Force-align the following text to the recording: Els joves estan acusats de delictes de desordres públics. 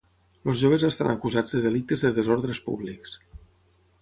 Els 0.53 0.57
joves 0.61 0.85
estan 0.87 1.11
acusats 1.11 1.55
de 1.57 1.61
delictes 1.67 2.07
de 2.07 2.13
desordres 2.19 2.63
públics. 2.71 3.15